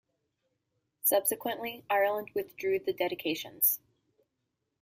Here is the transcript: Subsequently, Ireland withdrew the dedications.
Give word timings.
Subsequently, 1.03 1.85
Ireland 1.87 2.31
withdrew 2.33 2.79
the 2.79 2.91
dedications. 2.91 3.79